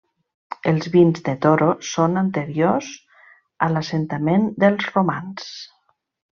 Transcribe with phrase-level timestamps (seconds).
[0.69, 2.89] Els vins de Toro són anteriors
[3.67, 5.49] a l'assentament dels romans.